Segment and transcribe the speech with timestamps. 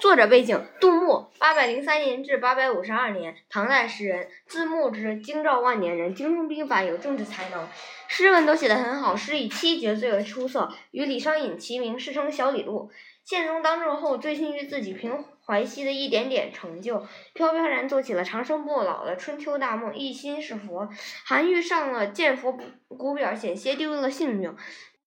[0.00, 7.68] 作者背景：杜牧，八百零三年至八百五十二年，唐代诗人，字牧之，京兆万年人，精通兵法，有政治才能，
[8.08, 12.90] 诗文都写得很好，诗以七绝最为出色，与李商隐齐名，世称小李杜。
[13.26, 20.88] 宪宗当政后，醉心于自己平淮西的一点点成就，飘飘然做起了长生不老的春秋大梦，一心是佛。
[21.26, 22.58] 韩愈上了剑佛
[22.88, 24.56] 古表，险些丢了性命。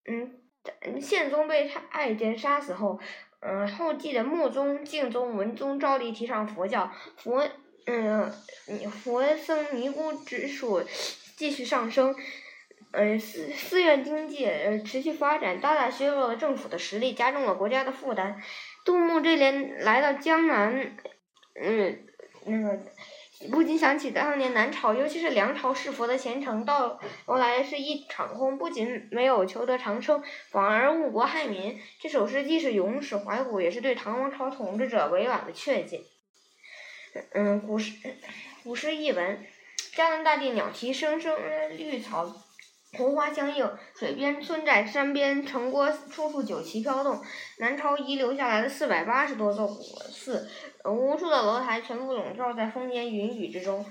[0.06, 0.36] 嗯，
[1.02, 3.00] 宪宗被太监杀死后，
[3.42, 7.48] 嗯，后继的穆宗、敬宗、文宗照例提倡佛教，佛
[7.86, 8.32] 嗯，
[8.90, 10.84] 佛僧尼姑指数
[11.36, 12.16] 继续上升。
[12.96, 18.40] 嗯，寺寺院经济呃持续发展，大大削弱了政府的实力，加重了国家的负担。
[18.86, 20.96] 杜牧这年来到江南，
[23.64, 31.80] 不禁想起当年南朝，尤其是梁朝弑佛的前程，到后来是一场空，不仅没有求得长生，反而误国害民。
[32.02, 36.02] 这首诗既是咏史怀古，也是对唐王朝统治者委婉的劝诫。
[37.32, 37.94] 嗯，古诗
[38.66, 39.46] 古诗译文：
[39.96, 41.34] 江南大地鸟啼声声，
[41.78, 42.36] 绿草。
[42.96, 47.20] 红花相映，水边村寨山边城郭，处处酒旗飘动。
[47.58, 50.48] 南朝遗留下来的四百八十多座古寺，
[50.86, 53.84] 无数的楼台全部笼罩在风烟云雨之中。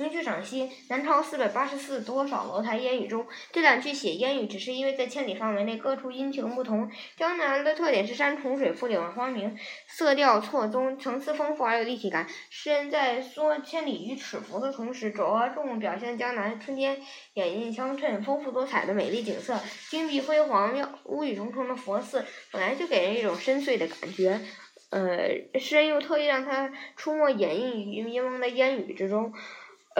[0.00, 3.26] 名句赏析：南朝四百八十寺，多少楼台烟雨中。
[3.52, 6.90] 这两句写烟雨，只是因为在千里范围内各处阴晴不同。
[7.18, 9.54] 江南的特点是山重水复，柳暗花明，
[9.86, 12.26] 色调错综，层次丰富而有立体感。
[12.48, 16.98] 诗人在说千里与尺幅的同时，着重表现江南春天
[17.34, 19.60] 掩映相衬、丰富多彩的美丽景色。
[19.90, 24.40] 金碧辉煌、乌郁重重的佛寺，本来就给人一种深邃的感觉。
[24.88, 29.32] 呃，诗人又特意让它出没掩映于迷蒙的烟雨之中。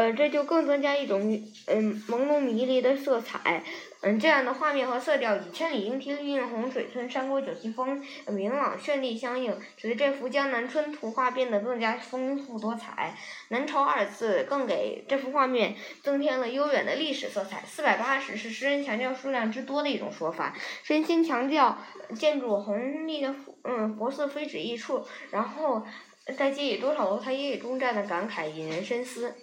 [0.01, 1.21] 呃，这就更增加一种
[1.67, 3.63] 嗯朦胧迷离的色彩，
[4.01, 13.15] 嗯，这样的画面和色调与“千里莺啼绿映红，水村山郭酒旗风”明朗绚丽相应，使得这幅江南春图画变得更加丰富多彩。
[13.49, 17.63] 南朝二字更给这幅画面增添了悠远的历史色彩。
[17.67, 21.77] 四百八十是诗人强调数量之多的一种说法，诗人先强调
[22.15, 23.35] 建筑宏丽的
[23.65, 25.85] 嗯佛寺非止一处，然后
[26.39, 29.35] 再借以多少楼台烟雨中站的感慨引人深思。